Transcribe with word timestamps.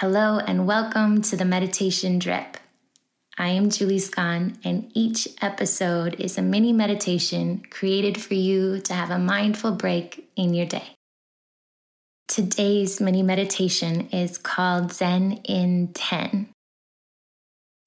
Hello 0.00 0.38
and 0.38 0.66
welcome 0.66 1.22
to 1.22 1.38
the 1.38 1.46
Meditation 1.46 2.18
Drip. 2.18 2.58
I 3.38 3.48
am 3.48 3.70
Julie 3.70 3.96
Skon, 3.96 4.58
and 4.62 4.90
each 4.92 5.26
episode 5.40 6.20
is 6.20 6.36
a 6.36 6.42
mini 6.42 6.74
meditation 6.74 7.62
created 7.70 8.20
for 8.20 8.34
you 8.34 8.78
to 8.80 8.92
have 8.92 9.10
a 9.10 9.18
mindful 9.18 9.72
break 9.72 10.28
in 10.36 10.52
your 10.52 10.66
day. 10.66 10.86
Today's 12.28 13.00
mini 13.00 13.22
meditation 13.22 14.08
is 14.10 14.36
called 14.36 14.92
Zen 14.92 15.40
in 15.44 15.94
10. 15.94 16.50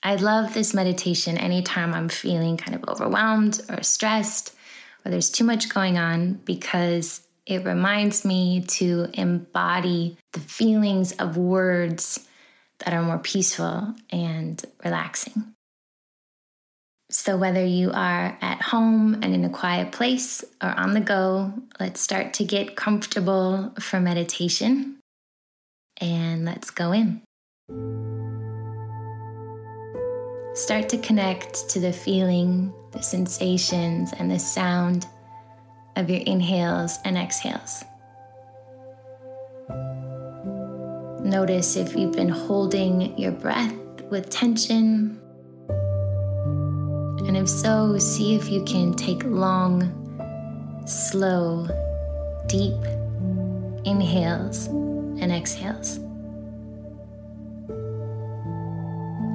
I 0.02 0.16
love 0.16 0.56
this 0.56 0.74
meditation 0.74 1.38
anytime 1.38 1.94
I'm 1.94 2.10
feeling 2.10 2.58
kind 2.58 2.74
of 2.74 2.90
overwhelmed 2.90 3.62
or 3.70 3.84
stressed 3.84 4.56
or 5.06 5.12
there's 5.12 5.30
too 5.30 5.44
much 5.44 5.70
going 5.70 6.00
on 6.00 6.42
because 6.44 7.22
it 7.50 7.66
reminds 7.66 8.24
me 8.24 8.62
to 8.62 9.08
embody 9.16 10.16
the 10.34 10.40
feelings 10.40 11.14
of 11.14 11.36
words 11.36 12.28
that 12.80 12.94
are 12.94 13.02
more 13.02 13.18
peaceful 13.18 13.96
and 14.12 14.64
relaxing. 14.86 15.54
So, 17.10 17.38
whether 17.38 17.66
you 17.66 17.90
are 17.92 18.38
at 18.40 18.62
home 18.62 19.16
and 19.16 19.34
in 19.34 19.44
a 19.44 19.50
quiet 19.50 19.92
place 19.92 20.44
or 20.62 20.70
on 20.70 20.94
the 20.94 21.00
go, 21.00 21.52
let's 21.80 22.00
start 22.00 22.34
to 22.36 22.46
get 22.46 22.76
comfortable 22.76 23.74
for 23.80 24.00
meditation 24.00 25.00
and 26.00 26.46
let's 26.46 26.70
go 26.70 26.92
in. 26.92 27.24
Start 30.54 30.88
to 30.90 31.00
connect 31.00 31.68
to 31.70 31.80
the 31.80 31.94
feeling, 31.94 32.72
the 32.92 33.02
sensations, 33.02 34.14
and 34.14 34.30
the 34.30 34.38
sound 34.38 35.08
of 35.96 36.10
your 36.10 36.22
inhales 36.22 37.00
and 37.06 37.18
exhales. 37.18 37.84
Notice 41.24 41.76
if 41.76 41.96
you've 41.96 42.14
been 42.14 42.30
holding 42.30 43.18
your 43.18 43.32
breath 43.32 43.74
with 44.10 44.30
tension. 44.30 45.20
And 47.28 47.38
if 47.38 47.48
so, 47.48 47.98
see 48.00 48.36
if 48.36 48.50
you 48.50 48.64
can 48.64 48.94
take 48.94 49.24
long, 49.26 49.84
slow, 50.88 51.68
deep 52.48 52.82
inhales 53.86 54.68
and 54.68 55.32
exhales. 55.32 56.00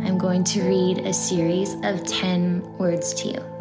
I'm 0.04 0.18
going 0.18 0.44
to 0.44 0.62
read 0.62 0.98
a 1.06 1.12
series 1.12 1.74
of 1.84 2.04
10 2.06 2.76
words 2.78 3.14
to 3.14 3.28
you. 3.28 3.53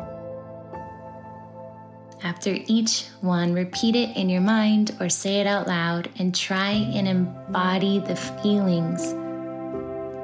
After 2.23 2.55
each 2.67 3.03
one, 3.19 3.51
repeat 3.51 3.97
it 3.97 4.15
in 4.15 4.29
your 4.29 4.39
mind 4.39 4.95
or 5.01 5.09
say 5.09 5.41
it 5.41 5.47
out 5.47 5.67
loud 5.67 6.09
and 6.19 6.33
try 6.33 6.71
and 6.71 7.05
embody 7.05 7.99
the 7.99 8.15
feelings 8.15 9.11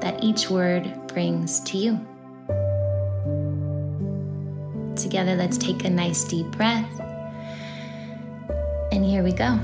that 0.02 0.24
each 0.24 0.50
word 0.50 0.90
brings 1.08 1.60
to 1.60 1.78
you. 1.78 2.00
Together, 4.96 5.36
let's 5.36 5.58
take 5.58 5.84
a 5.84 5.90
nice 5.90 6.24
deep 6.24 6.46
breath. 6.52 6.90
And 8.94 9.04
here 9.04 9.22
we 9.22 9.34
go. 9.34 9.60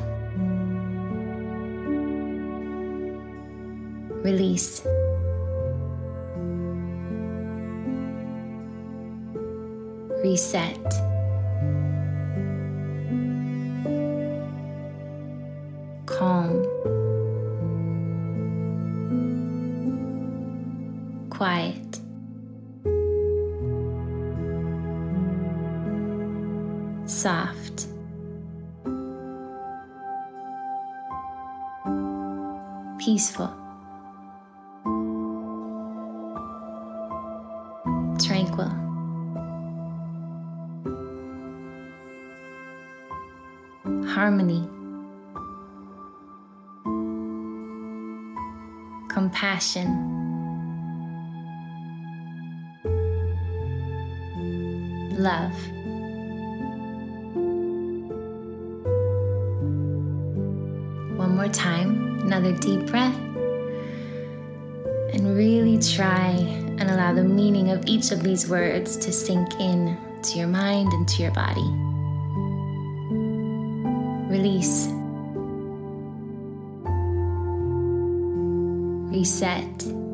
Release. 4.22 4.86
Reset. 10.22 11.15
Quiet. 21.36 22.00
Soft, 27.06 27.88
peaceful, 33.00 33.54
tranquil. 38.18 38.72
Harmony. 44.08 44.70
compassion. 49.10 50.25
Love. 55.18 55.54
One 61.18 61.36
more 61.36 61.48
time, 61.50 62.20
another 62.22 62.56
deep 62.58 62.86
breath. 62.88 63.16
And 65.14 65.36
really 65.36 65.80
try 65.80 66.30
and 66.78 66.84
allow 66.84 67.14
the 67.14 67.24
meaning 67.24 67.72
of 67.72 67.84
each 67.86 68.12
of 68.12 68.24
these 68.24 68.50
words 68.50 68.98
to 68.98 69.12
sink 69.12 69.60
in 69.60 69.98
to 70.24 70.38
your 70.38 70.48
mind 70.48 70.92
and 70.94 71.08
to 71.08 71.24
your 71.24 71.32
body. 71.32 71.70
Release. 74.30 74.90
reset. 79.16 80.05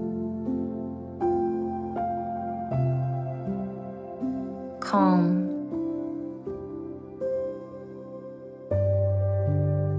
Calm. 4.92 5.48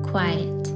Quiet. 0.04 0.66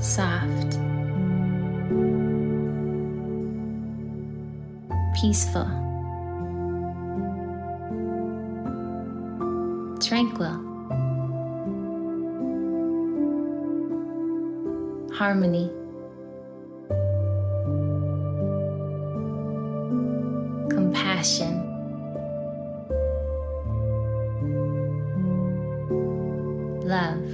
Soft. 0.00 0.78
Peaceful. 5.20 5.66
Tranquil. 9.98 10.70
harmony. 15.20 15.79
Compassion. 21.20 21.66
Love. 26.80 27.26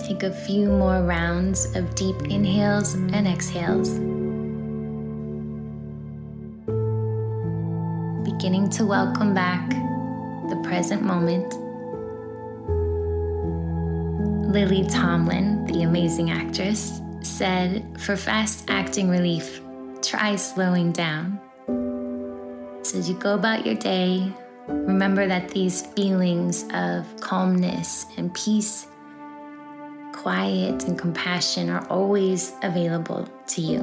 Take 0.00 0.24
a 0.24 0.32
few 0.32 0.66
more 0.66 1.04
rounds 1.04 1.66
of 1.76 1.94
deep 1.94 2.20
inhales 2.22 2.94
and 2.94 3.28
exhales. 3.28 3.90
Beginning 8.24 8.68
to 8.70 8.84
welcome 8.84 9.34
back 9.34 9.70
the 10.48 10.60
present 10.64 11.02
moment. 11.02 11.54
Lily 14.48 14.82
Tomlin, 14.88 15.66
the 15.66 15.82
amazing 15.82 16.30
actress, 16.30 17.02
said 17.20 17.84
for 18.00 18.16
fast 18.16 18.64
acting 18.68 19.10
relief, 19.10 19.60
try 20.00 20.36
slowing 20.36 20.90
down. 20.90 21.38
So 22.82 22.96
as 22.96 23.10
you 23.10 23.14
go 23.18 23.34
about 23.34 23.66
your 23.66 23.74
day, 23.74 24.32
remember 24.66 25.28
that 25.28 25.50
these 25.50 25.82
feelings 25.88 26.64
of 26.72 27.04
calmness 27.20 28.06
and 28.16 28.32
peace, 28.32 28.86
quiet 30.14 30.82
and 30.84 30.98
compassion 30.98 31.68
are 31.68 31.86
always 31.88 32.54
available 32.62 33.28
to 33.48 33.60
you. 33.60 33.80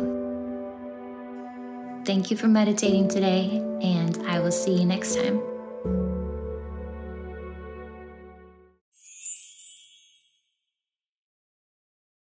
Thank 2.06 2.31
you 2.31 2.38
for 2.38 2.47
meditating 2.47 3.07
today, 3.07 3.62
and 3.83 4.17
I 4.27 4.39
will 4.39 4.51
see 4.51 4.79
you 4.79 4.85
next 4.85 5.13
time. 5.13 5.39